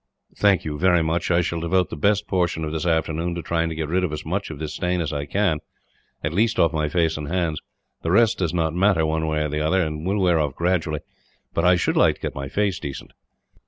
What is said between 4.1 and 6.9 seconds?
as much of this stain as I can, at least off my